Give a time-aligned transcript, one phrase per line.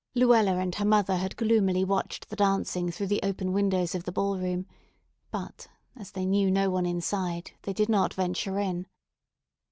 [0.15, 4.11] Luella and her mother had gloomily watched the dancing through the open windows of the
[4.11, 4.65] ballroom;
[5.29, 8.87] but, as they knew no one inside, they did not venture in.